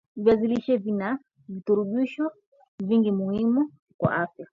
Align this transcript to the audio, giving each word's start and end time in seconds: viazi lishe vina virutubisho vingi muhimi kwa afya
viazi 0.15 0.45
lishe 0.51 0.73
vina 0.83 1.09
virutubisho 1.47 2.31
vingi 2.87 3.11
muhimi 3.11 3.65
kwa 3.97 4.15
afya 4.15 4.47